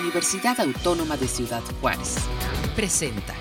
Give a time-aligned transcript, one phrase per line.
[0.00, 2.16] Universidad Autónoma de Ciudad Juárez.
[2.74, 3.34] Presenta.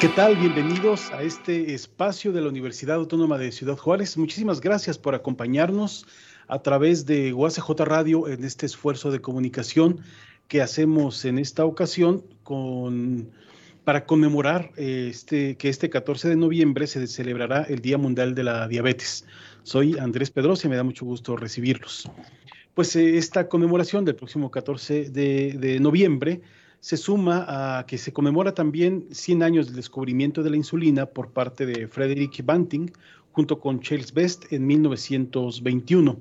[0.00, 0.36] ¿Qué tal?
[0.36, 4.18] Bienvenidos a este espacio de la Universidad Autónoma de Ciudad Juárez.
[4.18, 6.06] Muchísimas gracias por acompañarnos
[6.48, 10.00] a través de UACJ Radio en este esfuerzo de comunicación
[10.48, 13.30] que hacemos en esta ocasión con,
[13.84, 18.68] para conmemorar este, que este 14 de noviembre se celebrará el Día Mundial de la
[18.68, 19.24] Diabetes.
[19.62, 22.10] Soy Andrés Pedrosa y me da mucho gusto recibirlos.
[22.74, 26.40] Pues eh, esta conmemoración del próximo 14 de, noviembre
[26.80, 27.44] se suma
[27.78, 31.86] a que se conmemora también 100 años del descubrimiento de la insulina por parte de
[31.86, 32.90] Frederick Banting
[33.32, 36.18] junto con Charles Best en 1921.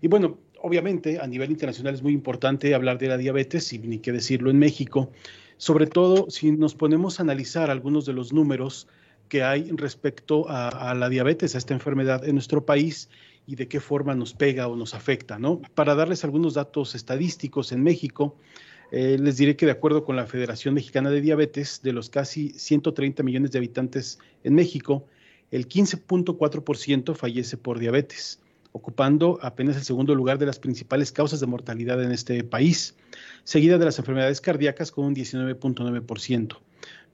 [0.00, 3.98] Y bueno, obviamente a nivel internacional es muy importante hablar de la diabetes, y ni
[3.98, 5.10] qué decirlo en México,
[5.56, 8.86] sobre todo si nos ponemos a analizar algunos de los números
[9.28, 13.08] que hay respecto a, a la diabetes, a esta enfermedad en nuestro país
[13.50, 15.60] y de qué forma nos pega o nos afecta, ¿no?
[15.74, 18.36] Para darles algunos datos estadísticos en México,
[18.92, 22.50] eh, les diré que de acuerdo con la Federación Mexicana de Diabetes, de los casi
[22.50, 25.04] 130 millones de habitantes en México,
[25.50, 31.48] el 15.4% fallece por diabetes, ocupando apenas el segundo lugar de las principales causas de
[31.48, 32.94] mortalidad en este país,
[33.42, 36.56] seguida de las enfermedades cardíacas con un 19.9%,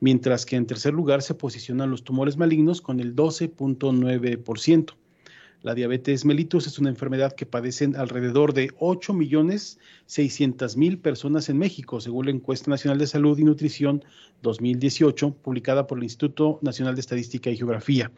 [0.01, 4.97] mientras que en tercer lugar se posicionan los tumores malignos con el 12.9%.
[5.63, 12.27] La diabetes mellitus es una enfermedad que padecen alrededor de 8.600.000 personas en México, según
[12.27, 14.05] la encuesta nacional de salud y nutrición
[14.43, 18.13] 2018, publicada por el Instituto Nacional de Estadística y Geografía.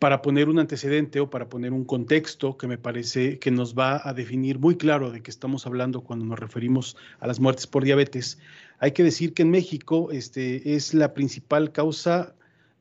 [0.00, 4.00] Para poner un antecedente o para poner un contexto que me parece que nos va
[4.02, 7.84] a definir muy claro de qué estamos hablando cuando nos referimos a las muertes por
[7.84, 8.40] diabetes,
[8.80, 12.34] hay que decir que en México este, es la principal causa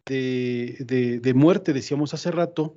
[0.05, 2.75] de muerte, decíamos hace rato,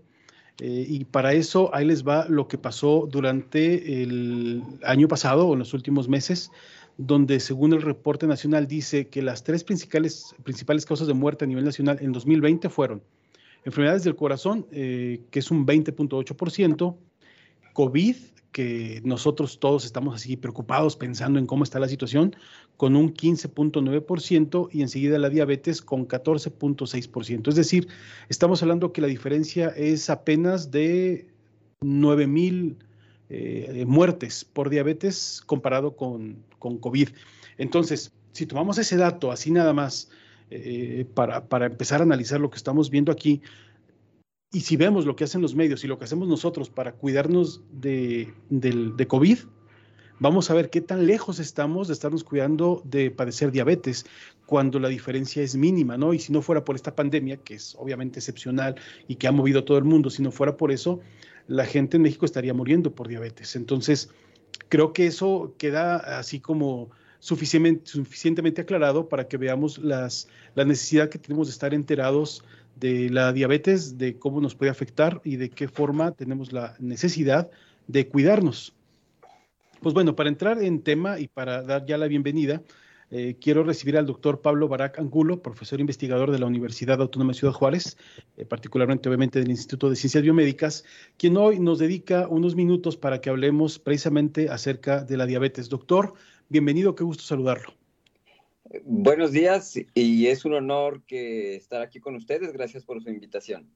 [0.61, 5.53] eh, y para eso ahí les va lo que pasó durante el año pasado o
[5.55, 6.51] en los últimos meses,
[6.97, 11.49] donde según el reporte nacional dice que las tres principales, principales causas de muerte a
[11.49, 13.03] nivel nacional en 2020 fueron
[13.65, 16.97] enfermedades del corazón, eh, que es un 20.8%,
[17.73, 18.17] COVID,
[18.55, 22.37] que nosotros todos estamos así preocupados pensando en cómo está la situación,
[22.77, 27.49] con un 15.9% y enseguida la diabetes con 14.6%.
[27.49, 27.89] Es decir,
[28.29, 31.27] estamos hablando que la diferencia es apenas de
[31.81, 32.77] 9 mil
[33.29, 37.09] eh, muertes por diabetes comparado con, con, COVID.
[37.59, 40.11] Entonces, si tomamos ese dato así nada más
[40.51, 43.43] eh, para, para empezar a analizar lo que estamos viendo aquí,
[44.55, 47.61] y si vemos lo que hacen los medios y lo que hacemos nosotros para cuidarnos
[47.73, 49.39] de, de, COVID,
[50.21, 54.07] vamos a ver qué tan lejos estamos de estarnos cuidando de padecer diabetes
[54.47, 56.15] cuando la diferencia es mínima, ¿no?
[56.15, 58.77] Y si no fuera por esta pandemia, que es obviamente excepcional
[59.09, 61.01] y que ha movido a todo el mundo, si no fuera por eso,
[61.49, 63.57] la gente en México estaría muriendo por diabetes.
[63.57, 64.09] Entonces,
[64.69, 71.09] creo que eso queda así como suficientemente, suficientemente aclarado para que veamos las, la necesidad
[71.09, 72.45] que tenemos de estar enterados
[72.77, 77.51] de la diabetes, de cómo nos puede afectar y de qué forma tenemos la necesidad
[77.87, 78.75] de cuidarnos.
[79.81, 82.63] Pues bueno, para entrar en tema y para dar ya la bienvenida,
[83.11, 87.39] eh, quiero recibir al doctor Pablo Barac Angulo, profesor investigador de la Universidad Autónoma de
[87.39, 87.97] Ciudad Juárez,
[88.37, 90.85] eh, particularmente obviamente del Instituto de Ciencias Biomédicas,
[91.17, 95.69] quien hoy nos dedica unos minutos para que hablemos precisamente acerca de la diabetes.
[95.69, 96.15] Doctor,
[96.49, 97.84] bienvenido, qué gusto saludarlo.
[98.85, 102.53] Buenos días y es un honor que estar aquí con ustedes.
[102.53, 103.71] Gracias por su invitación.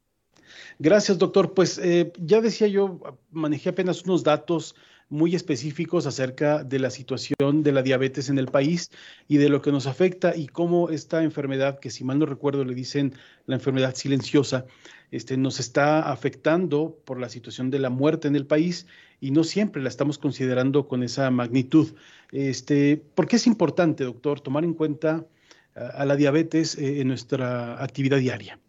[0.79, 1.53] Gracias, doctor.
[1.53, 3.01] Pues eh, ya decía yo,
[3.31, 4.75] manejé apenas unos datos
[5.11, 8.91] muy específicos acerca de la situación de la diabetes en el país
[9.27, 12.65] y de lo que nos afecta y cómo esta enfermedad, que si mal no recuerdo
[12.65, 13.15] le dicen
[13.47, 14.67] la enfermedad silenciosa,
[15.11, 18.87] este, nos está afectando por la situación de la muerte en el país
[19.21, 21.95] y no siempre la estamos considerando con esa magnitud.
[22.31, 25.27] Este, ¿Por qué es importante, doctor, tomar en cuenta
[25.75, 28.61] a, la diabetes eh, en nuestra actividad diaria?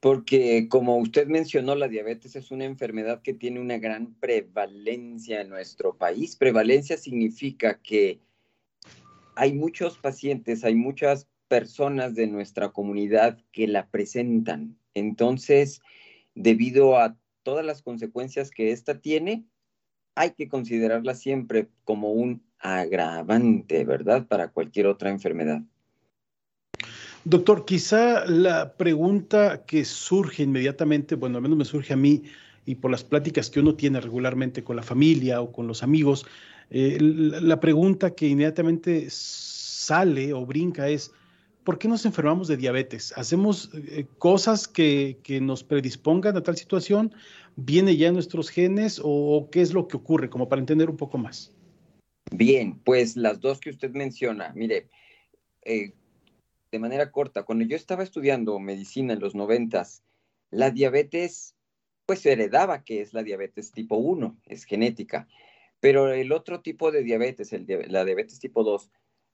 [0.00, 5.50] Porque como usted mencionó, la diabetes es una enfermedad que tiene una gran prevalencia en
[5.50, 6.36] nuestro país.
[6.36, 8.18] Prevalencia significa que
[9.36, 14.78] hay muchos pacientes, hay muchas personas de nuestra comunidad que la presentan.
[14.94, 15.82] Entonces,
[16.34, 19.44] debido a todas las consecuencias que esta tiene,
[20.14, 24.26] hay que considerarla siempre como un agravante, ¿verdad?
[24.26, 25.62] Para cualquier otra enfermedad.
[27.24, 32.22] Doctor, quizá la pregunta que surge inmediatamente, bueno, al menos me surge a mí
[32.64, 36.26] y por las pláticas que uno tiene regularmente con la familia o con los amigos,
[36.70, 41.12] eh, la pregunta que inmediatamente sale o brinca es,
[41.64, 43.12] ¿por qué nos enfermamos de diabetes?
[43.16, 47.12] ¿Hacemos eh, cosas que, nos predispongan a tal situación?
[47.56, 50.30] ¿Viene ya en nuestros genes o, qué es lo que ocurre?
[50.30, 51.52] Como para entender un poco más.
[52.32, 54.88] Bien, pues las dos que usted menciona, mire,
[55.64, 55.92] eh,
[56.70, 60.02] de manera corta, cuando yo estaba estudiando medicina en los noventas,
[60.50, 61.56] la diabetes,
[62.06, 65.28] pues se heredaba que es la diabetes tipo 1, es genética,
[65.80, 68.90] pero el otro tipo de diabetes, el, la diabetes tipo 2,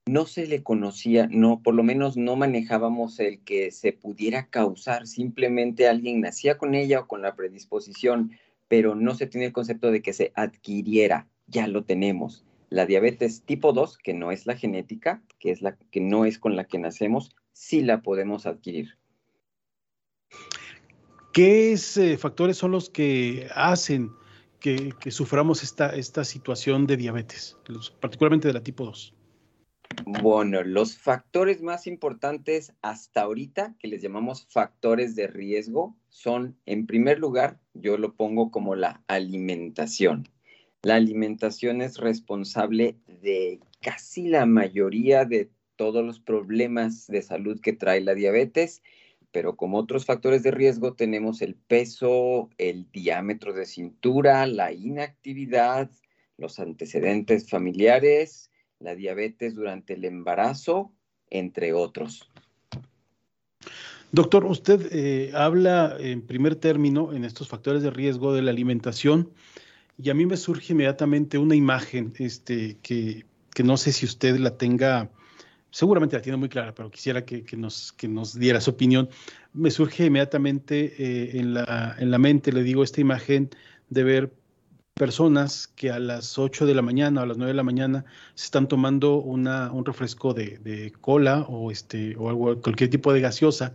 [0.06, 5.06] no se le conocía, no, por lo menos no manejábamos el que se pudiera causar,
[5.06, 8.31] simplemente alguien nacía con ella o con la predisposición,
[8.69, 12.44] pero no se tiene el concepto de que se adquiriera, ya lo tenemos.
[12.71, 16.38] La diabetes tipo 2, que no es la genética, que es la que no es
[16.38, 18.99] con la que nacemos, sí la podemos adquirir.
[21.33, 24.11] ¿Qué eh, factores son los que hacen
[24.59, 27.56] que, suframos esta, esta situación de diabetes,
[28.00, 29.15] particularmente de la tipo 2?
[30.05, 36.87] Bueno, los factores más importantes hasta ahorita, que les llamamos factores de riesgo, son, en
[36.87, 40.29] primer lugar, yo lo pongo como la alimentación.
[40.82, 47.73] La alimentación es responsable de casi la mayoría de todos los problemas de salud que
[47.73, 48.82] trae la diabetes,
[49.31, 55.90] pero como otros factores de riesgo tenemos el peso, el diámetro de cintura, la inactividad,
[56.38, 60.93] los antecedentes familiares, la diabetes durante el embarazo,
[61.31, 62.31] entre otros.
[64.12, 69.31] Doctor, usted eh, habla en primer término en estos factores de riesgo de la alimentación
[69.99, 73.25] y a mí me surge inmediatamente una imagen este, que,
[73.62, 75.11] no sé si usted la tenga,
[75.70, 79.08] seguramente la tiene muy clara, pero quisiera que, nos, que nos diera su opinión.
[79.53, 83.50] Me surge inmediatamente eh, en, la, en la mente, le digo, esta imagen
[83.88, 84.32] de ver
[84.97, 88.06] personas que a las 8 de la mañana o a las 9 de la mañana
[88.35, 93.20] se están tomando una, un refresco de, cola o, este, o algo, cualquier tipo de
[93.20, 93.75] gaseosa,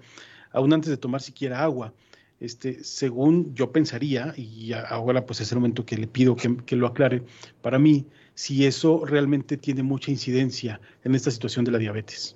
[0.52, 1.94] aún antes de tomar siquiera agua.
[2.40, 6.76] Este, según yo pensaría, y ahora pues es el momento que le pido que, que
[6.76, 7.22] lo aclare,
[7.62, 8.08] para mí,
[8.42, 12.36] si eso realmente tiene mucha incidencia en esta situación de la diabetes.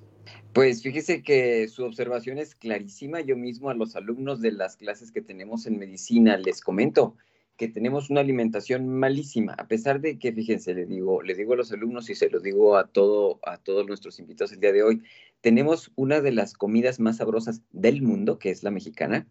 [0.54, 3.22] Pues fíjese que su observación es clarísima.
[3.22, 7.16] Yo mismo a los alumnos de las clases que tenemos en medicina les comento,
[7.58, 11.72] que tenemos una alimentación malísima, a pesar de que, fíjense, le digo, digo a los
[11.72, 15.02] alumnos y se lo digo a, todo, a todos nuestros invitados el día de hoy,
[15.42, 19.26] tenemos una de las comidas más sabrosas del mundo, que es la mexicana.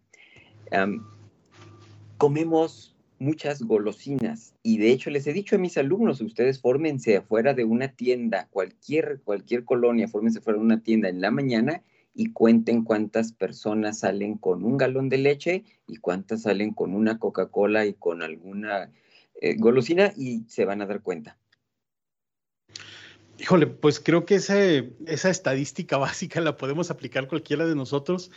[2.17, 2.94] comemos
[3.25, 7.63] muchas golosinas y de hecho les he dicho a mis alumnos, ustedes fórmense afuera de
[7.63, 11.81] una tienda, cualquier, cualquier colonia, fórmense fuera de una tienda en la mañana
[12.13, 17.17] y cuenten cuántas personas salen con un galón de leche y cuántas salen con una
[17.17, 18.91] Coca-Cola y con alguna
[19.41, 21.37] eh, golosina y se van a dar cuenta.
[23.39, 28.31] Híjole, pues creo que esa estadística básica la podemos aplicar cualquiera de nosotros.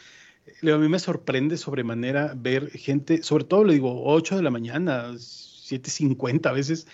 [0.63, 5.13] A mí me sorprende sobremanera ver gente, sobre todo le digo, 8 de la mañana,
[5.13, 6.87] 7.50 a veces,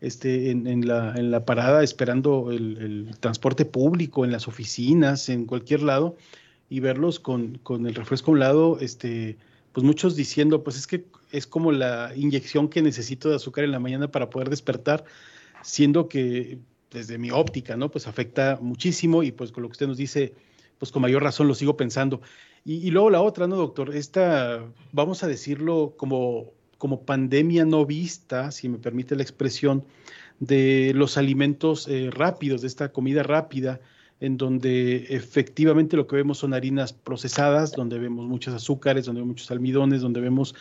[0.00, 5.82] este, en, la, en la parada esperando el, transporte público, en las oficinas, en cualquier
[5.82, 6.16] lado,
[6.68, 9.36] y verlos con, con, el refresco a un lado, este,
[9.72, 13.72] pues muchos diciendo, pues es que es como la inyección que necesito de azúcar en
[13.72, 15.04] la mañana para poder despertar,
[15.62, 16.58] siendo que
[16.90, 17.90] desde mi óptica, ¿no?
[17.90, 20.34] Pues afecta muchísimo y pues con lo que usted nos dice,
[20.78, 22.20] pues con mayor razón lo sigo pensando.
[22.64, 23.94] Y, luego la otra, ¿no, doctor?
[23.94, 29.84] Esta, vamos a decirlo como como pandemia no vista, si me permite la expresión,
[30.40, 33.80] de los alimentos eh, rápidos, de esta comida rápida,
[34.18, 39.34] en donde efectivamente lo que vemos son harinas procesadas, donde vemos muchos azúcares, donde vemos
[39.34, 40.56] muchos almidones, donde vemos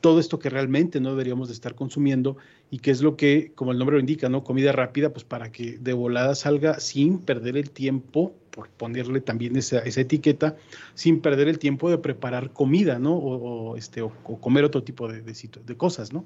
[0.00, 2.36] todo esto que realmente no deberíamos de estar consumiendo
[2.70, 4.44] y que es lo que, como el nombre lo indica, ¿no?
[4.44, 9.54] Comida rápida, pues para que de volada salga sin perder el tiempo por ponerle también
[9.54, 10.56] esa, etiqueta,
[10.94, 13.14] sin perder el tiempo de preparar comida, ¿no?
[13.14, 14.10] O, este, o,
[14.40, 16.24] comer otro tipo de, de, cosas, ¿no?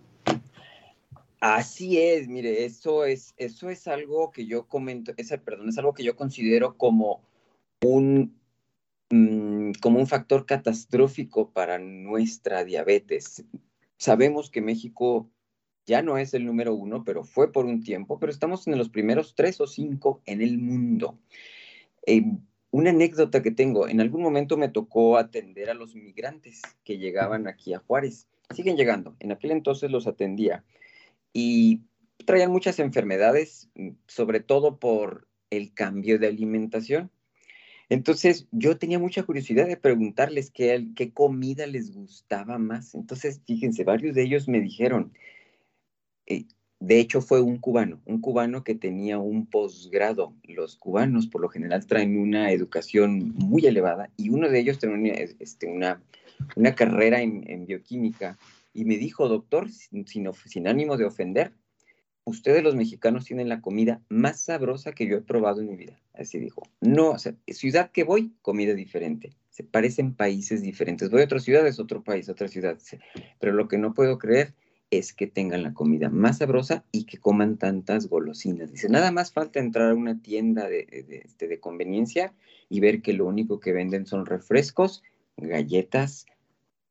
[1.41, 5.93] Así es, mire, eso es, eso es algo que yo comento, esa, perdón, es algo
[5.93, 7.21] que yo considero como
[7.83, 8.39] un,
[9.11, 13.45] mm, como un factor catastrófico para nuestra diabetes.
[13.97, 15.29] Sabemos que México
[15.85, 18.89] ya no es el número uno, pero fue por un tiempo, pero estamos en los
[18.89, 21.19] primeros tres o cinco en el mundo.
[22.07, 22.23] Eh,
[22.71, 27.49] una anécdota que tengo, en algún momento me tocó atender a los migrantes que llegaban
[27.49, 28.29] aquí a Juárez.
[28.55, 30.65] Siguen llegando, en aquel entonces los atendía
[31.33, 31.83] y
[32.27, 37.11] traían muchas enfermedades, mm, sobre todo por el cambio de alimentación.
[37.89, 42.95] Entonces yo tenía mucha curiosidad de preguntarles qué, comida les gustaba más.
[42.95, 45.13] Entonces, fíjense, varios de ellos me dijeron,
[46.27, 46.45] eh,
[46.81, 50.33] de hecho, fue un cubano, un cubano que tenía un posgrado.
[50.45, 55.13] Los cubanos por lo general traen una educación muy elevada y uno de ellos tenía
[55.13, 56.03] este, una,
[56.57, 58.39] una carrera en, bioquímica
[58.73, 61.53] y me dijo, doctor, sin, sin, ánimo de ofender,
[62.25, 66.01] ustedes los mexicanos tienen la comida más sabrosa que yo he probado en mi vida.
[66.15, 66.63] Así dijo.
[66.81, 69.37] No, o sea, ciudad que voy, comida diferente.
[69.51, 71.11] Se parecen países diferentes.
[71.11, 72.79] Voy a otra ciudad, es otro país, otra ciudad.
[73.39, 74.55] Pero lo que no puedo creer
[74.91, 78.73] es que tengan la comida más sabrosa y que coman tantas golosinas.
[78.73, 82.35] Dice, nada más falta entrar a una tienda de, este, de conveniencia
[82.69, 85.03] y ver que lo único que venden son refrescos,
[85.37, 86.27] galletas,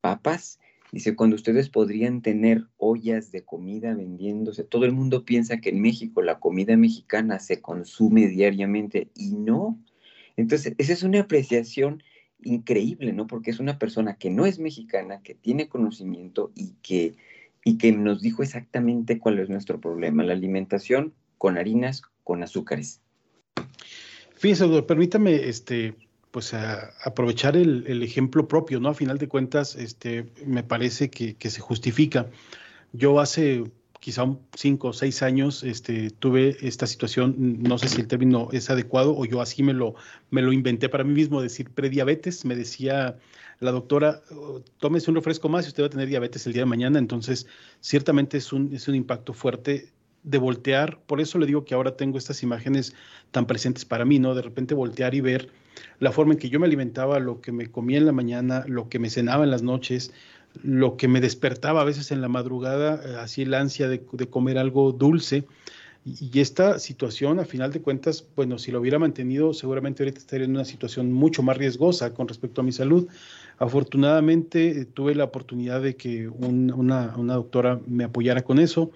[0.02, 0.60] papas
[0.92, 5.82] Dice, cuando ustedes podrían tener ollas de comida vendiéndose, todo el mundo piensa que en
[5.82, 9.80] México la comida mexicana se consume diariamente y no.
[10.36, 12.02] Entonces, esa es una apreciación
[12.42, 13.28] increíble, ¿no?
[13.28, 17.16] Porque es una persona que no es mexicana, que tiene conocimiento y que,
[17.64, 23.02] y que nos dijo exactamente cuál es nuestro problema, la alimentación con harinas, con azúcares.
[24.36, 25.96] Fíjese, doctor, permítame este,
[26.32, 28.90] pues aprovechar el, ejemplo propio, ¿no?
[28.90, 32.28] A final de cuentas, este, me parece que, se justifica.
[32.94, 33.64] Yo hace
[34.00, 34.26] quizá
[34.56, 39.16] cinco o seis años este, tuve esta situación, no sé si el término es adecuado
[39.16, 39.96] o yo así me lo,
[40.32, 42.46] inventé para mí mismo, decir prediabetes.
[42.46, 43.18] Me decía
[43.60, 46.62] la doctora, oh, tómese un refresco más y usted va a tener diabetes el día
[46.62, 46.98] de mañana.
[46.98, 47.46] Entonces,
[47.82, 49.92] ciertamente es un, es un impacto fuerte
[50.24, 51.00] de voltear.
[51.06, 52.96] Por eso le digo que ahora tengo estas imágenes
[53.32, 54.34] tan presentes para mí, ¿no?
[54.34, 55.50] De repente voltear y ver
[56.00, 58.90] la forma en que yo me alimentaba, lo que me comía en la mañana, lo
[58.90, 60.14] que me cenaba en las noches,
[60.64, 64.58] lo que me despertaba a veces en la madrugada, eh, así la ansia de, comer
[64.58, 65.46] algo dulce.
[66.06, 70.46] Y, esta situación, a final de cuentas, bueno, si lo hubiera mantenido, seguramente ahorita estaría
[70.46, 73.08] en una situación mucho más riesgosa con respecto a mi salud.
[73.58, 78.92] Afortunadamente, eh, tuve la oportunidad de que una, una doctora me apoyara con eso,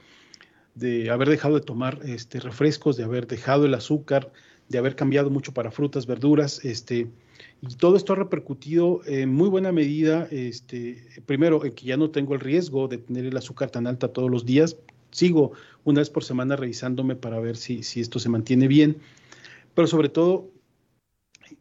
[0.76, 4.32] de haber dejado de tomar este, refrescos, de haber dejado el azúcar,
[4.70, 7.08] de haber cambiado mucho para frutas, verduras, este,
[7.62, 12.10] y todo esto ha repercutido en muy buena medida, este, primero, en que ya no
[12.10, 14.78] tengo el riesgo de tener el azúcar tan alta todos los días,
[15.12, 18.98] sigo una vez por semana revisándome para ver si, si esto se mantiene bien,
[19.74, 20.50] pero sobre todo,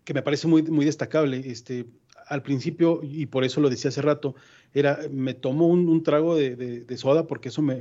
[0.04, 1.86] que me parece muy, muy destacable, este,
[2.32, 4.34] al principio, y por eso lo decía hace rato,
[4.74, 7.78] era, me tomo un, trago de, soda porque eso me,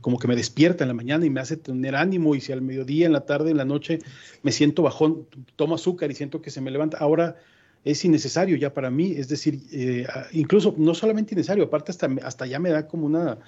[0.00, 2.62] como que me despierta en la mañana y me hace tener ánimo y si al
[2.62, 3.98] mediodía, en la tarde, en la noche
[4.42, 7.36] me siento bajón, tomo azúcar y siento que se me levanta, ahora
[7.84, 12.46] es innecesario ya para mí, es decir, eh, incluso no solamente innecesario, aparte hasta, hasta
[12.46, 13.38] ya me da como una,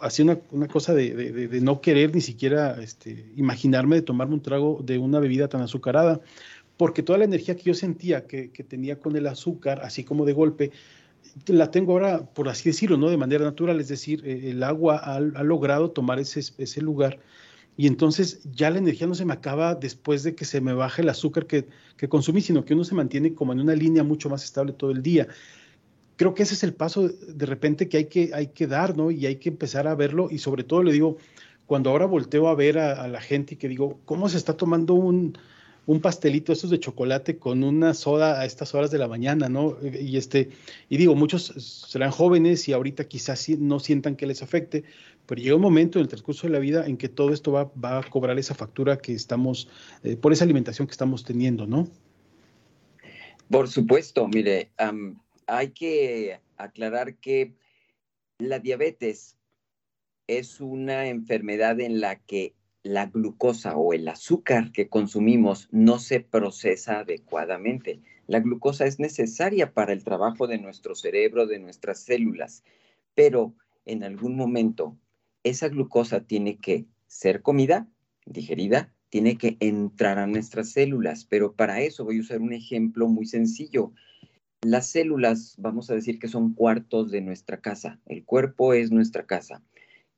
[0.00, 4.98] así una, cosa de, no querer ni siquiera este, imaginarme de tomarme un trago de
[4.98, 6.20] una bebida tan azucarada,
[6.78, 10.24] porque toda la energía que yo sentía que, que tenía con el azúcar, así como
[10.24, 10.70] de golpe,
[11.46, 13.10] la tengo ahora, por así decirlo, ¿no?
[13.10, 17.18] De manera natural, es decir, eh, el agua ha, logrado tomar ese, ese, lugar
[17.76, 21.02] y entonces ya la energía no se me acaba después de que se me baje
[21.02, 21.66] el azúcar que,
[21.96, 24.90] que, consumí, sino que uno se mantiene como en una línea mucho más estable todo
[24.92, 25.28] el día.
[26.16, 29.10] Creo que ese es el paso de repente que hay que, hay que dar, ¿no?
[29.10, 31.18] Y hay que empezar a verlo y sobre todo le digo,
[31.66, 34.56] cuando ahora volteo a ver a, a la gente y que digo, ¿cómo se está
[34.56, 35.38] tomando un,
[35.88, 39.78] un pastelito estos de chocolate con una soda a estas horas de la mañana, ¿no?
[39.82, 40.50] Y este,
[40.90, 41.46] y digo, muchos
[41.88, 44.84] serán jóvenes y ahorita quizás no sientan que les afecte,
[45.24, 47.70] pero llega un momento en el transcurso de la vida en que todo esto va,
[47.98, 49.70] a cobrar esa factura que estamos,
[50.02, 51.88] eh, por esa alimentación que estamos teniendo, ¿no?
[53.50, 54.70] Por supuesto, mire,
[55.46, 57.54] hay que aclarar que
[58.36, 59.38] la diabetes
[60.26, 62.57] es una enfermedad en la que
[62.88, 68.00] la glucosa o el azúcar que consumimos no se procesa adecuadamente.
[68.26, 72.64] La glucosa es necesaria para el trabajo de nuestro cerebro, de nuestras células,
[73.14, 73.54] pero
[73.84, 74.96] en algún momento
[75.44, 77.86] esa glucosa tiene que ser comida,
[78.24, 83.06] digerida, tiene que entrar a nuestras células, pero para eso voy a usar un ejemplo
[83.06, 83.92] muy sencillo.
[84.62, 89.26] Las células, vamos a decir que son cuartos de nuestra casa, el cuerpo es nuestra
[89.26, 89.62] casa.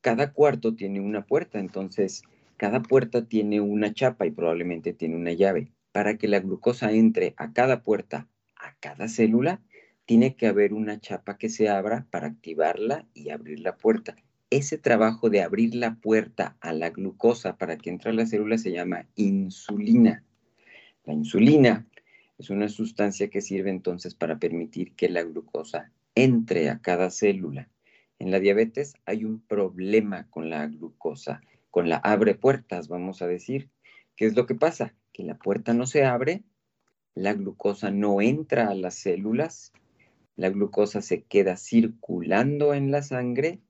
[0.01, 2.23] Cada cuarto tiene una puerta, entonces
[2.61, 5.73] cada puerta tiene una chapa y probablemente tiene una llave.
[5.93, 9.63] Para que la glucosa entre a cada puerta, a cada célula,
[10.05, 14.15] tiene que haber una chapa que se abra para activarla y abrir la puerta.
[14.51, 18.59] Ese trabajo de abrir la puerta a la glucosa para que entre a la célula
[18.59, 20.23] se llama insulina.
[21.07, 21.87] La insulina
[22.37, 27.71] es una sustancia que sirve entonces para permitir que la glucosa entre a cada célula.
[28.19, 31.41] En la diabetes hay un problema con la glucosa
[31.71, 33.71] con la abre puertas, vamos a decir.
[34.17, 34.95] ¿Qué es lo que pasa?
[35.13, 36.43] Que la puerta no se abre,
[37.15, 39.73] la glucosa no entra a las células,
[40.37, 43.61] la glucosa se queda circulando en la sangre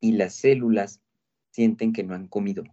[0.00, 1.00] y las células
[1.50, 2.64] sienten que no han comido.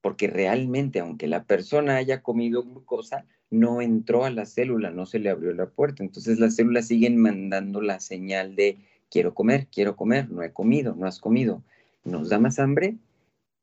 [0.00, 5.18] Porque realmente, aunque la persona haya comido glucosa, no entró a la célula, no se
[5.18, 6.02] le abrió la puerta.
[6.02, 8.78] Entonces las células siguen mandando la señal de
[9.10, 11.62] quiero comer, quiero comer, no he comido, no has comido.
[12.04, 12.96] Nos da más hambre,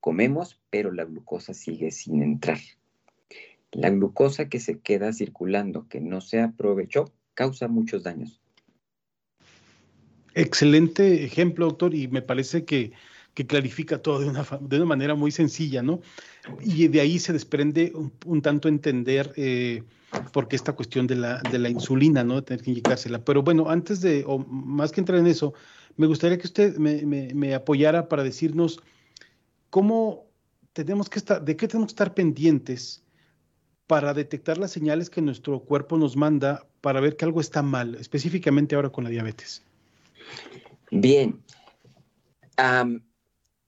[0.04, 2.60] comemos, pero la glucosa sigue sin entrar.
[3.72, 8.42] La glucosa que se queda circulando, que no se aprovechó, causa muchos daños.
[10.36, 12.92] Excelente ejemplo, doctor, y me parece que,
[13.48, 16.02] clarifica todo de una, de una, manera muy sencilla, ¿no?
[16.62, 17.94] Y de ahí se desprende
[18.26, 19.84] un, tanto entender eh,
[20.34, 22.44] por qué esta cuestión de la, de la insulina, ¿no?
[22.44, 23.24] Tener que inyectársela.
[23.24, 25.54] Pero bueno, antes de, o más que entrar en eso,
[25.96, 28.82] me gustaría que usted me, me apoyara para decirnos
[29.74, 30.28] cómo
[30.74, 33.04] tenemos que estar, de qué tenemos que estar pendientes
[33.88, 37.96] para detectar las señales que nuestro cuerpo nos manda para ver que algo está mal,
[37.96, 39.64] específicamente ahora con la diabetes.
[40.92, 41.42] Bien.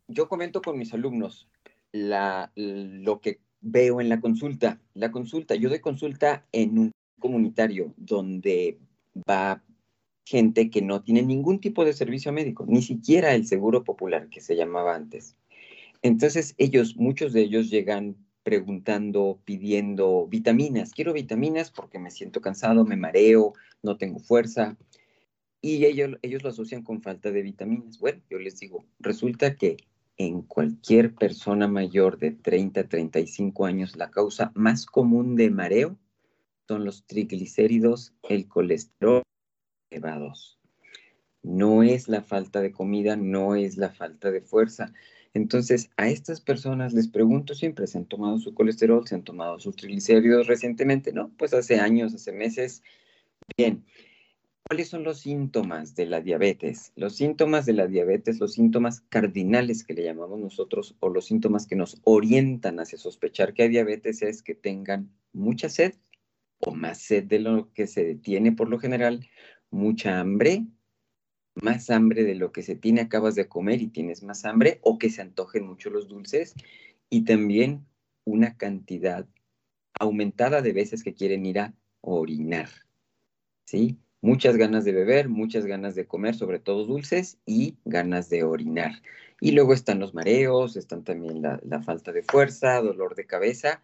[0.08, 1.50] yo comento con mis alumnos
[1.92, 4.80] lo que veo en la consulta.
[4.94, 8.78] La consulta, yo doy consulta en un comunitario donde
[9.28, 9.64] va
[10.24, 14.40] gente que no tiene ningún tipo de servicio médico, ni siquiera el seguro popular que
[14.40, 15.36] se llamaba antes.
[16.06, 20.92] Entonces ellos, muchos de ellos llegan preguntando, pidiendo vitaminas.
[20.92, 24.78] Quiero vitaminas porque me siento cansado, me mareo, no tengo fuerza.
[25.62, 27.98] Y ellos, ellos lo asocian con falta de vitaminas.
[27.98, 29.78] Bueno, yo les digo, resulta que
[30.18, 35.98] en cualquier persona mayor de 30 a 35 años, la causa más común de mareo
[36.68, 39.24] son los triglicéridos, el colesterol
[39.90, 40.60] elevados.
[41.42, 44.94] No es la falta de comida, no es la falta de fuerza.
[45.36, 49.06] Entonces, a estas personas les pregunto siempre, ¿se han tomado su colesterol?
[49.06, 51.12] ¿Se han tomado sus triglicéridos recientemente?
[51.12, 52.82] No, pues hace años, hace meses.
[53.58, 53.84] Bien,
[54.66, 56.94] ¿cuáles son los síntomas de la diabetes?
[56.96, 61.68] Los síntomas de la diabetes, los síntomas cardinales que le llamamos nosotros, o los síntomas
[61.68, 65.96] que nos orientan hacia sospechar que hay diabetes, es que tengan mucha sed
[66.60, 69.28] o más sed de lo que se detiene por lo general,
[69.70, 70.66] mucha hambre,
[71.56, 74.98] más hambre de lo que se tiene, acabas de comer y tienes más hambre, o
[74.98, 76.54] que se antojen mucho los dulces,
[77.10, 77.86] y también
[78.26, 79.26] una cantidad
[80.00, 82.70] aumentada de veces que quieren ir a orinar,
[83.66, 83.98] ¿sí?
[84.22, 89.02] Muchas ganas de beber, muchas ganas de comer, sobre todo dulces, y ganas de orinar.
[89.40, 93.84] Y luego están los mareos, están también la, falta de fuerza, dolor de cabeza.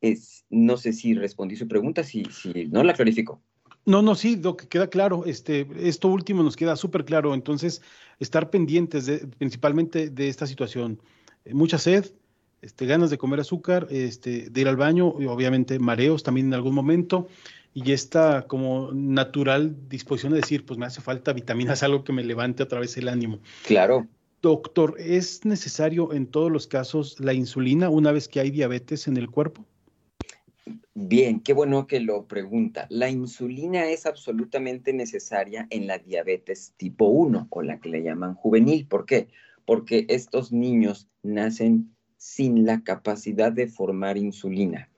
[0.00, 3.42] Es, no sé si respondí su pregunta, si, si no la clarifico.
[3.88, 7.80] No, no, sí, lo que queda claro, este, esto último nos queda súper claro, entonces
[8.20, 11.00] estar pendientes de, principalmente de esta situación.
[11.46, 12.04] Eh, mucha sed,
[12.60, 16.54] este, ganas de comer azúcar, este, de ir al baño, y obviamente mareos también en
[16.54, 17.28] algún momento,
[17.72, 22.22] y esta como natural disposición de decir, pues me hace falta vitaminas, algo que me
[22.24, 23.38] levante otra vez el ánimo.
[23.66, 24.06] Claro.
[24.42, 29.16] Doctor, ¿es necesario en todos los casos la insulina una vez que hay diabetes en
[29.16, 29.64] el cuerpo?
[30.94, 32.86] Bien, qué bueno que lo pregunta.
[32.90, 38.34] La insulina es absolutamente necesaria en la diabetes tipo 1 o la que le llaman
[38.34, 38.86] juvenil.
[38.86, 39.28] ¿Por qué?
[39.64, 44.90] Porque estos niños nacen sin la capacidad de formar insulina.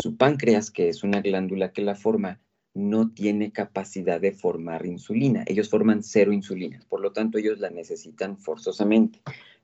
[0.00, 2.40] Su páncreas, que es una glándula que la forma,
[2.74, 5.42] no tiene capacidad de formar insulina.
[5.46, 9.20] Ellos forman cero insulina, por lo tanto ellos la necesitan forzosamente.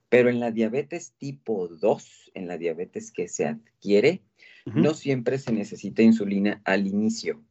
[0.09, 4.23] Pero en la diabetes tipo 2, en la diabetes que se adquiere,
[4.65, 7.43] no siempre se necesita insulina al inicio.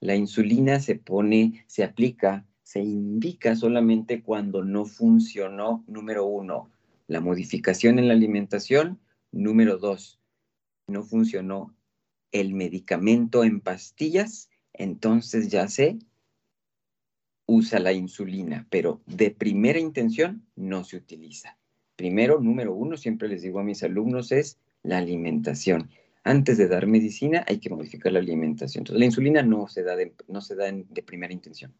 [0.00, 6.70] La insulina se pone, se aplica, se indica solamente cuando no funcionó, número uno,
[7.06, 8.98] la modificación en la alimentación,
[9.32, 10.20] número dos,
[10.88, 11.74] no funcionó
[12.32, 15.98] el medicamento en pastillas, entonces ya se
[17.46, 21.58] usa la insulina, pero de primera intención no se utiliza.
[21.94, 25.88] Primero, número uno, siempre les digo a mis alumnos, es la alimentación
[26.26, 28.82] antes de dar medicina hay que modificar la alimentación.
[28.82, 31.72] Entonces, la insulina no se da de, no se da de primera intención.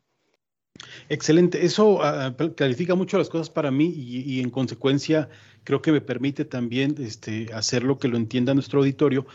[1.09, 5.29] Excelente, eso ah, clarifica mucho las cosas para mí y, en consecuencia
[5.65, 9.27] creo que me permite también este, hacerlo que lo entienda nuestro auditorio,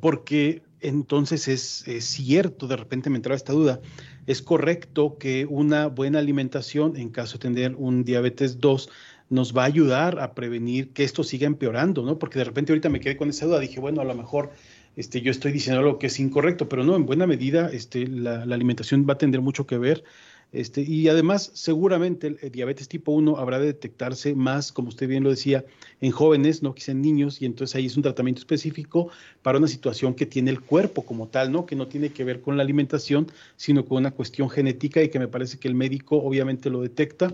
[0.00, 3.80] porque entonces es, es, cierto, de repente me entraba esta duda,
[4.26, 8.88] es correcto que una buena alimentación en caso de tener un diabetes 2
[9.30, 12.18] nos va a ayudar a prevenir que esto siga empeorando, ¿no?
[12.18, 14.50] Porque de repente ahorita me quedé con esa duda, dije, bueno, a lo mejor
[14.96, 18.42] este, yo estoy diciendo algo que es incorrecto, pero no, en buena medida este, la,
[18.42, 20.04] alimentación va a tener mucho que ver.
[20.52, 25.22] Este, y además, seguramente el, diabetes tipo 1 habrá de detectarse más, como usted bien
[25.22, 25.64] lo decía,
[26.00, 29.10] en jóvenes, no quizá en niños, y entonces ahí es un tratamiento específico
[29.42, 31.66] para una situación que tiene el cuerpo como tal, ¿no?
[31.66, 35.20] Que no tiene que ver con la alimentación, sino con una cuestión genética y que
[35.20, 37.32] me parece que el médico obviamente lo detecta.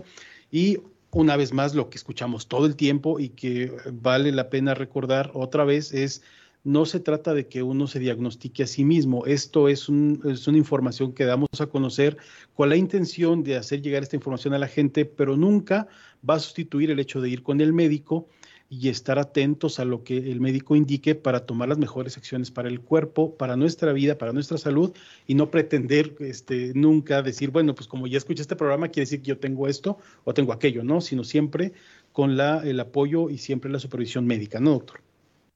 [0.51, 0.77] Y
[1.17, 5.31] una vez más lo que escuchamos todo el tiempo y que vale la pena recordar
[5.33, 6.21] otra vez es
[6.63, 9.25] no se trata de que uno se diagnostique a sí mismo.
[9.25, 9.87] Esto es,
[10.25, 12.17] es, una información que damos a conocer
[12.53, 15.87] con la intención de hacer llegar esta información a la gente, pero nunca
[16.27, 18.27] va a sustituir el hecho de ir con el médico
[18.69, 22.67] y estar atentos a lo que el médico indique para tomar las mejores acciones para
[22.67, 24.93] el cuerpo, para nuestra vida, para nuestra salud
[25.25, 29.21] y no pretender este, nunca decir, bueno, pues como ya escuché este programa, quiere decir
[29.21, 30.99] que yo tengo esto o tengo aquello, ¿no?
[30.99, 31.71] Sino siempre
[32.11, 35.01] con la, el apoyo y siempre la supervisión médica, ¿no, doctor?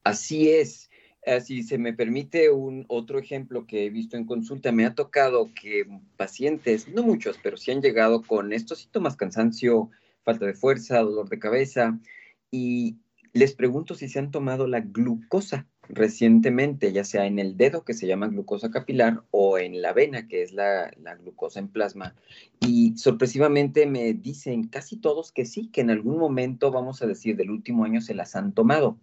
[0.04, 0.90] Así es.
[1.24, 4.94] Eh, si se me permite un otro ejemplo que he visto en consulta, me ha
[4.94, 9.90] tocado que pacientes, no muchos, pero sí han llegado con estos síntomas, cansancio,
[10.24, 11.98] falta de fuerza, dolor de cabeza,
[12.50, 12.96] y
[13.32, 17.94] les pregunto si se han tomado la glucosa recientemente, ya sea en el dedo, que
[17.94, 20.90] se llama glucosa capilar, o en la vena, que es la,
[21.20, 22.14] glucosa en plasma.
[22.60, 27.36] Y sorpresivamente me dicen casi todos que sí, que en algún momento, vamos a decir,
[27.36, 28.98] del último año se las han tomado.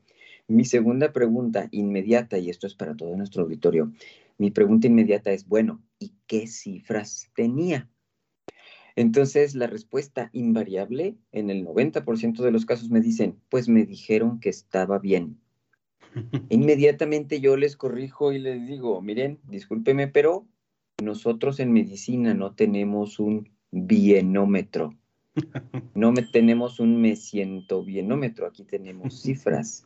[0.48, 3.92] Mi segunda pregunta inmediata, y esto es para todo nuestro auditorio,
[4.38, 7.90] mi pregunta inmediata es, bueno, ¿y qué cifras tenía?
[8.96, 14.40] Entonces, la respuesta invariable en el 90% de los casos me dicen, pues me dijeron
[14.40, 15.40] que estaba bien.
[16.50, 20.48] Inmediatamente yo les corrijo y les digo, miren, discúlpeme, pero
[21.02, 24.96] nosotros en medicina no tenemos un bienómetro.
[25.94, 29.86] No me, tenemos un me siento bienómetro, aquí tenemos cifras.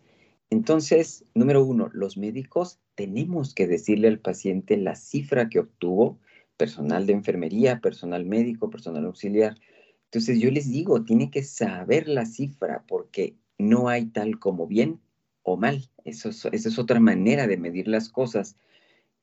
[0.49, 6.19] Entonces, número uno, los médicos tenemos que decirle al paciente la cifra que obtuvo
[6.63, 9.59] personal de enfermería, personal médico, personal auxiliar.
[10.05, 15.01] Entonces yo les digo, tiene que saber la cifra porque no hay tal como bien
[15.41, 15.89] o mal.
[16.05, 18.55] Eso esa es otra manera de medir las cosas.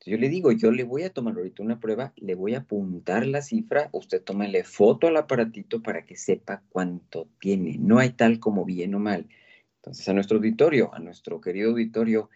[0.04, 3.26] Yo le digo, yo le voy a tomar ahorita una prueba, le voy a apuntar
[3.26, 7.78] la cifra, usted tómale foto al aparatito para que sepa cuánto tiene.
[7.78, 9.30] No hay tal como bien o mal.
[9.76, 12.28] Entonces a nuestro auditorio, a nuestro querido auditorio,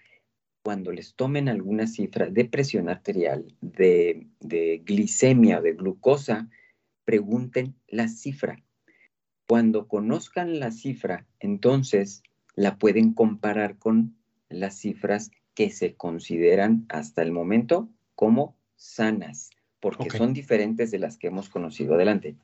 [0.64, 6.48] cuando les tomen alguna cifra de presión arterial, de, de glicemia, de glucosa,
[7.04, 8.64] pregunten la cifra.
[9.46, 12.22] Cuando conozcan la cifra, entonces
[12.54, 14.16] la pueden comparar con
[14.48, 19.50] las cifras que se consideran hasta el momento como sanas,
[19.80, 21.94] porque son diferentes de las que hemos conocido.
[21.94, 22.36] Adelante.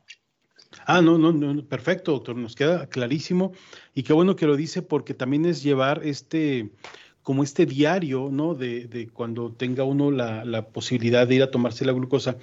[0.85, 3.51] Ah, no, no, no, perfecto, doctor, nos queda clarísimo
[3.95, 6.71] y qué bueno que lo dice porque también es llevar este,
[7.23, 8.55] como este diario, ¿no?
[8.55, 12.37] De, de cuando tenga uno la, posibilidad de ir a tomarse la glucosa,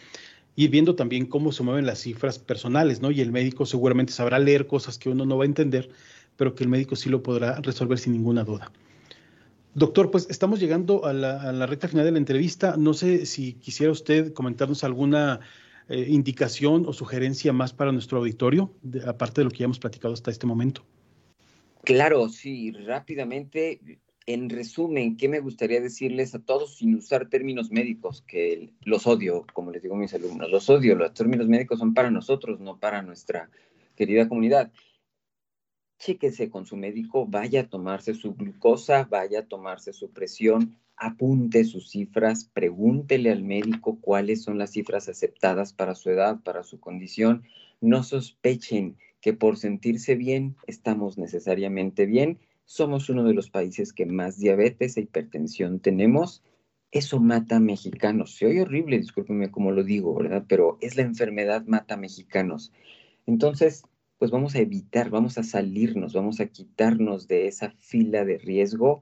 [0.57, 3.11] ir viendo también cómo se mueven las cifras personales, ¿no?
[3.11, 5.91] Y el médico seguramente sabrá leer cosas que uno no va a entender,
[6.37, 8.71] pero que el médico sí lo podrá resolver sin ninguna duda.
[9.75, 12.77] Doctor, pues estamos llegando a la, a la recta final de la entrevista.
[12.77, 15.41] No sé si quisiera usted comentarnos alguna
[15.88, 18.71] eh, indicación o sugerencia más para nuestro auditorio,
[19.07, 20.85] aparte de lo que ya hemos platicado hasta este momento.
[21.83, 23.81] Claro, sí, rápidamente
[24.29, 28.21] en resumen, ¿qué me gustaría decirles a todos sin usar términos médicos?
[28.21, 31.95] Que los odio, como les digo a mis alumnos, los odio, los términos médicos son
[31.95, 33.49] para nosotros, no para nuestra
[33.97, 34.71] querida comunidad.
[35.99, 41.64] Chéquese con su médico, vaya a tomarse su glucosa, vaya a tomarse su presión, apunte
[41.64, 46.81] sus cifras, pregúntele al médico cuáles son las cifras aceptadas para su edad, para su
[46.81, 47.45] condición.
[47.81, 52.38] No sospechen que por sentirse bien estamos necesariamente bien
[52.69, 56.45] somos uno de los países que más diabetes e hipertensión tenemos.
[56.91, 58.35] Eso mata a mexicanos.
[58.35, 60.45] Se oye horrible, discúlpenme cómo lo digo, ¿verdad?
[60.47, 62.71] Pero es la enfermedad mata a mexicanos.
[63.25, 63.85] Entonces,
[64.19, 69.01] pues vamos a evitar, vamos a salirnos, vamos a quitarnos de esa fila de riesgo,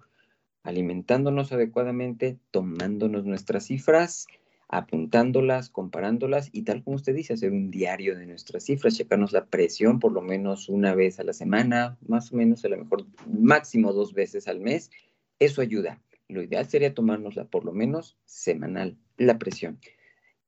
[0.63, 4.29] alimentándonos adecuadamente, tomándonos nuestras cifras
[4.69, 9.47] apuntándolas, comparándolas y tal como usted dice, hacer un diario de nuestras cifras, checarnos la
[9.47, 13.07] presión por lo menos una vez a la semana, más o menos a lo mejor
[13.27, 14.91] máximo dos veces al mes.
[15.39, 16.03] Eso ayuda.
[16.29, 19.79] Lo ideal sería tomárnosla por lo menos semanal, la presión.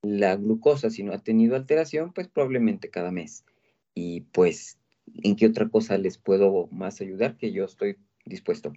[0.02, 3.44] La glucosa, si no ha tenido alteración, pues probablemente cada mes.
[3.94, 4.78] Y pues,
[5.22, 7.36] ¿en qué otra cosa les puedo más ayudar?
[7.36, 8.72] Que yo estoy dispuesto.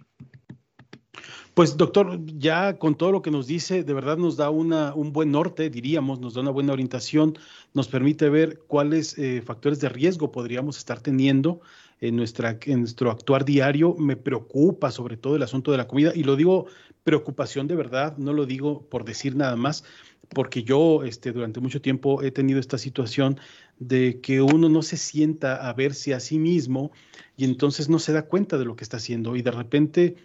[1.54, 5.30] Pues doctor, ya con todo lo que nos dice, de verdad nos da un buen
[5.30, 7.38] norte, diríamos, nos da una buena orientación,
[7.74, 11.60] nos permite ver cuáles eh, factores de riesgo podríamos estar teniendo
[12.00, 13.94] en nuestro actuar diario.
[13.98, 16.66] Me preocupa sobre todo el asunto de la comida y lo digo
[17.04, 19.84] preocupación de verdad, no lo digo por decir nada más,
[20.30, 23.38] porque yo este, durante mucho tiempo he tenido esta situación
[23.78, 26.92] de que uno no se sienta a verse a sí mismo
[27.36, 30.16] y entonces no se da cuenta de lo que está haciendo y de repente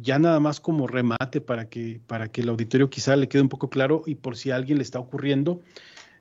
[0.00, 3.48] ya nada más como remate para que, para que el auditorio quizá le quede un
[3.48, 5.60] poco claro y por si a alguien le está ocurriendo.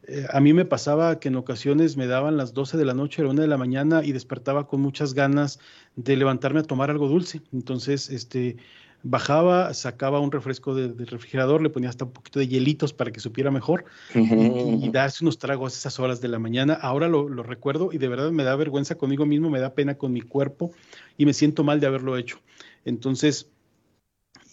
[0.08, 3.21] Eh, a mí me pasaba que en ocasiones me daban las 12 de la noche,
[3.24, 5.60] la 1 de la mañana y despertaba con muchas ganas
[5.95, 7.41] de levantarme a tomar algo dulce.
[7.54, 8.58] Entonces, este,
[9.04, 13.19] bajaba, sacaba un refresco del refrigerador, le ponía hasta un poquito de hielitos para que
[13.19, 16.74] supiera mejor y, darse unos tragos a esas horas de la mañana.
[16.74, 20.13] Ahora lo, recuerdo y de verdad me da vergüenza conmigo mismo, me da pena con
[20.13, 20.71] mi cuerpo
[21.17, 22.39] y me siento mal de haberlo hecho.
[22.86, 23.50] Entonces,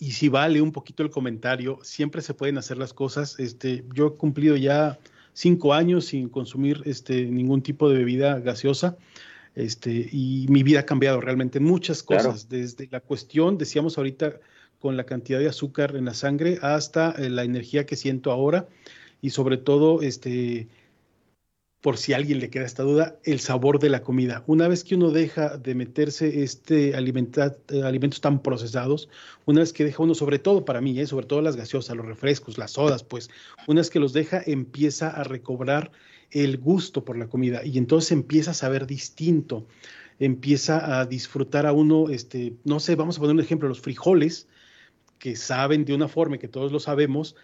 [0.01, 3.39] y si vale un poquito el comentario, siempre se pueden hacer las cosas.
[3.39, 4.99] Este, yo he cumplido ya
[5.33, 8.97] cinco años sin consumir este, ningún tipo de bebida gaseosa.
[9.55, 14.39] Este, y mi vida ha cambiado realmente en muchas cosas, desde la cuestión, decíamos ahorita,
[14.79, 18.69] con la cantidad de azúcar en la sangre hasta eh, la energía que siento ahora
[19.21, 20.69] y sobre todo, este,
[21.81, 24.43] por si a alguien le queda esta duda, el sabor de la comida.
[24.47, 29.09] Una vez que uno deja de meterse este eh, alimentos tan procesados,
[29.47, 32.07] una vez que deja uno, sobre todo para mí, eh, sobre todo las gaseosas, los
[32.07, 33.31] refrescos, las sodas, pues,
[33.69, 35.93] una vez que los deja, empieza a recobrar
[36.31, 39.67] el gusto por la comida y entonces empieza a saber distinto,
[40.19, 44.49] empieza a disfrutar a uno, este, no sé, vamos a poner un ejemplo, los frijoles,
[45.19, 47.37] que saben de una forma que todos lo sabemos,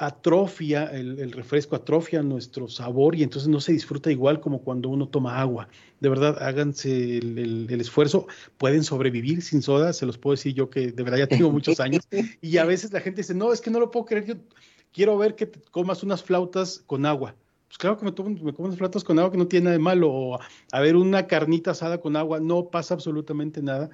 [0.00, 5.06] atrofia, el, refresco atrofia nuestro sabor y entonces no se disfruta igual como cuando uno
[5.08, 5.68] toma agua.
[6.00, 8.26] De verdad, háganse el, esfuerzo.
[8.56, 11.80] Pueden sobrevivir sin soda, se los puedo decir yo que de verdad ya tengo muchos
[11.80, 12.08] años.
[12.40, 14.34] Y a veces la gente dice, no, es que no lo puedo creer, yo
[14.90, 17.34] quiero ver que te comas unas flautas con agua
[17.68, 19.76] pues claro que me, tomo, me como unos platos con agua que no tiene nada
[19.76, 20.40] de malo, o
[20.72, 23.90] a ver una carnita asada con agua, no pasa absolutamente nada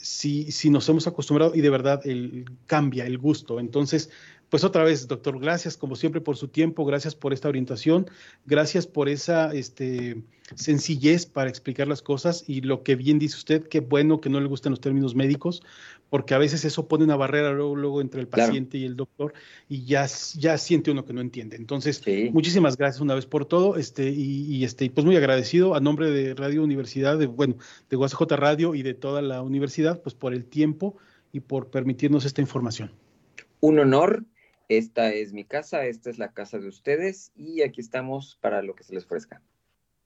[0.00, 3.60] si, si nos hemos acostumbrado y de verdad el, cambia el gusto.
[3.60, 4.10] Entonces,
[4.50, 8.06] pues otra vez, doctor, gracias como siempre por su tiempo, gracias por esta orientación,
[8.46, 10.22] gracias por esa este,
[10.54, 14.40] sencillez para explicar las cosas y lo que bien dice usted, qué bueno que no
[14.40, 15.62] le gustan los términos médicos,
[16.08, 19.34] porque a veces eso pone una barrera luego, entre el paciente y el doctor
[19.68, 20.06] y ya,
[20.36, 21.56] ya siente uno que no entiende.
[21.56, 26.10] Entonces, muchísimas gracias una vez por todo este, y, este, pues muy agradecido a nombre
[26.10, 27.56] de Radio Universidad, de, bueno,
[27.90, 30.96] de UACJ Radio y de toda la universidad, pues por el tiempo
[31.32, 32.92] y por permitirnos esta información.
[33.60, 34.24] Un honor
[34.68, 38.74] esta es mi casa, esta es la casa de ustedes y aquí estamos para lo
[38.74, 39.42] que se les ofrezca.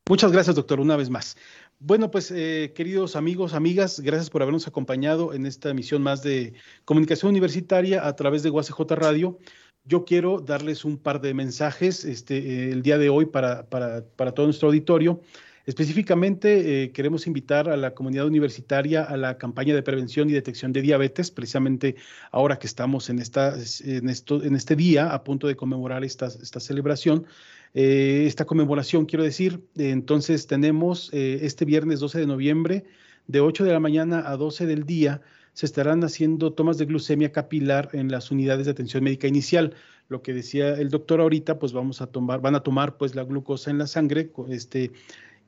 [0.09, 1.37] Muchas gracias, doctor, una vez más.
[1.79, 6.55] Bueno, pues eh, queridos amigos, amigas, gracias por habernos acompañado en esta emisión más de
[6.85, 9.39] comunicación universitaria a través de UACJ Radio.
[9.85, 14.33] Yo quiero darles un par de mensajes este, el día de hoy para, para, para
[14.33, 15.21] todo nuestro auditorio.
[15.65, 20.73] Específicamente, eh, queremos invitar a la comunidad universitaria a la campaña de prevención y detección
[20.73, 21.95] de diabetes, precisamente
[22.33, 26.27] ahora que estamos en, esta, en, esto, en este día a punto de conmemorar esta,
[26.27, 27.27] esta celebración.
[27.75, 32.85] Eh, esta conmemoración, quiero decir, entonces tenemos eh, este viernes 12 de noviembre,
[33.29, 35.23] de 8 de la mañana a 12 del día,
[35.53, 39.75] se estarán haciendo tomas de glucemia capilar en las unidades de atención médica inicial.
[40.09, 43.25] Lo que decía el doctor ahorita, pues vamos a tomar, van a tomar pues la
[43.25, 44.93] glucosa en la sangre, este,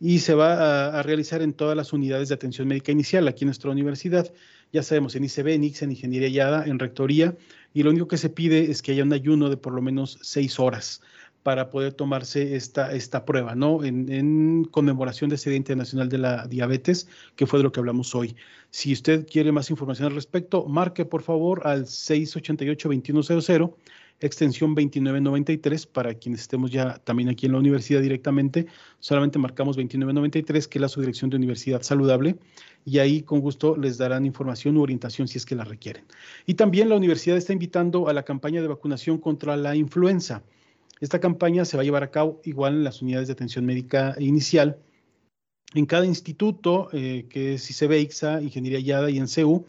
[0.01, 3.49] y se va a, realizar en todas las unidades de atención médica inicial aquí en
[3.49, 4.33] nuestra universidad.
[4.73, 7.37] Ya sabemos, en ICB, en en Ingeniería Yada, en Rectoría,
[7.73, 10.19] y lo único que se pide es que haya un ayuno de por lo menos
[10.23, 11.01] seis horas
[11.45, 13.85] para poder tomarse esta, esta prueba, ¿no?
[13.85, 18.15] En, conmemoración de ese Día Internacional de la Diabetes, que fue de lo que hablamos
[18.15, 18.35] hoy.
[18.71, 23.75] Si usted quiere más información al respecto, marque por favor al 688-2100
[24.21, 28.67] extensión 2993 para quienes estemos ya también aquí en la universidad directamente.
[29.01, 32.37] Solamente marcamos 2993, que es la subdirección de Universidad Saludable,
[32.85, 36.05] y ahí con gusto les darán información u orientación si es que la requieren.
[36.47, 40.43] Y también la universidad está invitando a la campaña de vacunación contra la influenza.
[41.01, 44.15] Esta campaña se va a llevar a cabo igual en las unidades de atención médica
[44.19, 44.79] inicial.
[45.75, 49.67] En cada instituto, eh, que es ICB, ICSA, Ingeniería YADA y en CEU,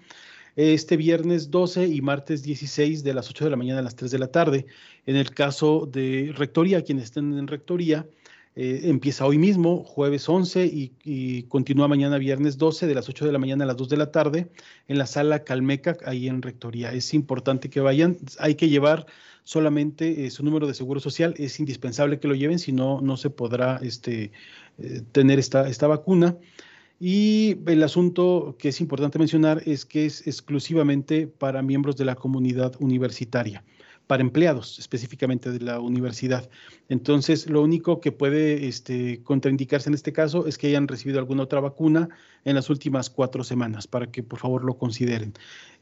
[0.55, 4.11] este viernes 12 y martes 16 de las 8 de la mañana a las 3
[4.11, 4.65] de la tarde.
[5.05, 8.07] En el caso de Rectoría, quienes estén en Rectoría,
[8.57, 13.33] eh, empieza hoy mismo, jueves 11, y, continúa mañana viernes 12, de las 8 de
[13.33, 14.47] la mañana a las 2 de la tarde,
[14.87, 16.93] en la sala Calmeca, ahí en Rectoría.
[16.93, 19.07] Es importante que vayan, hay que llevar
[19.43, 23.17] solamente eh, su número de seguro social, es indispensable que lo lleven, si no, no
[23.17, 24.31] se podrá este,
[24.77, 26.37] eh, tener esta, esta vacuna.
[26.99, 32.15] Y el asunto que es importante mencionar es que es exclusivamente para miembros de la
[32.15, 33.65] comunidad universitaria,
[34.07, 36.49] para empleados específicamente de la universidad.
[36.87, 41.43] Entonces, lo único que puede este, contraindicarse en este caso es que hayan recibido alguna
[41.43, 42.07] otra vacuna
[42.45, 45.33] en las últimas cuatro semanas, para que por favor lo consideren.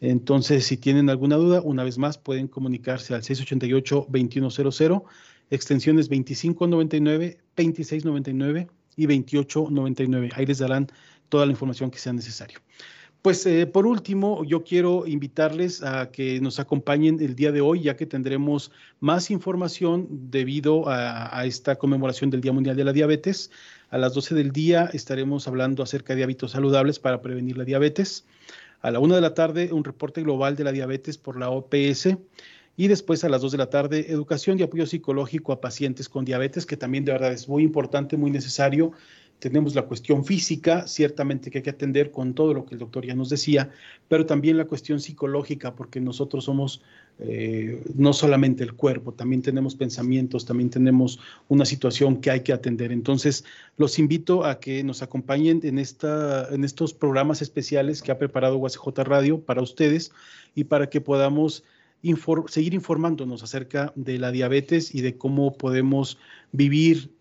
[0.02, 5.04] Entonces, si tienen alguna duda, una vez más pueden comunicarse al 688-2100,
[5.52, 10.30] extensiones 2599, 2699 y 2899.
[10.36, 10.88] Ahí les darán
[11.30, 12.60] toda la información que sea necesario.
[13.24, 17.84] Pues eh, por último, yo quiero invitarles a que nos acompañen el día de hoy,
[17.84, 23.50] ya que tendremos más información debido a, esta conmemoración del Día Mundial de la Diabetes.
[23.92, 28.26] A las 12 del día estaremos hablando acerca de hábitos saludables para prevenir la diabetes.
[28.82, 32.18] A la una de la tarde, un reporte global de la diabetes por la OPS.
[32.76, 36.26] Y después a las dos de la tarde, educación y apoyo psicológico a pacientes con
[36.26, 38.94] diabetes, que también de verdad es muy importante, muy necesario
[39.44, 43.06] tenemos la cuestión física, ciertamente que hay que atender con todo lo que el doctor
[43.06, 43.72] ya nos decía,
[44.08, 46.82] pero también la cuestión psicológica, porque nosotros somos
[47.20, 52.54] eh, no solamente el cuerpo, también tenemos pensamientos, también tenemos una situación que hay que
[52.54, 52.94] atender.
[52.94, 53.44] Entonces,
[53.76, 58.58] los invito a que nos acompañen en, esta, en estos programas especiales que ha preparado
[58.58, 60.14] UACJ Radio para ustedes
[60.56, 61.66] y para que podamos
[62.48, 66.18] seguir informándonos acerca de la diabetes y de cómo podemos
[66.52, 67.12] vivir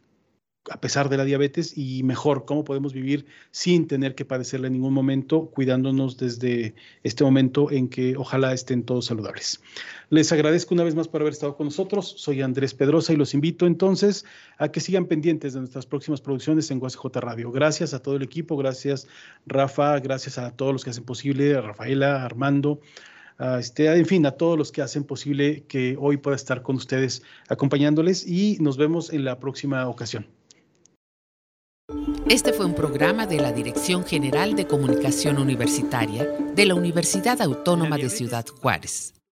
[0.71, 4.75] a pesar de la diabetes y mejor, cómo podemos vivir sin tener que padecerla en
[4.75, 9.61] ningún momento, cuidándonos desde este momento en que ojalá estén todos saludables.
[10.11, 12.15] Les agradezco una vez más por haber estado con nosotros.
[12.17, 14.25] Soy Andrés Pedrosa y los invito entonces
[14.59, 17.51] a que sigan pendientes de nuestras próximas producciones en UACJ Radio.
[17.51, 19.09] Gracias a todo el equipo, gracias
[19.47, 22.81] Rafa, gracias a todos los que hacen posible, a Rafaela, Armando,
[23.59, 27.23] este, en fin, a todos los que hacen posible que hoy pueda estar con ustedes
[27.49, 30.27] acompañándoles y nos vemos en la próxima ocasión.
[32.29, 37.99] Este fue un programa de la Dirección General de Comunicación Universitaria de la Universidad Autónoma
[37.99, 39.15] de Ciudad Juárez.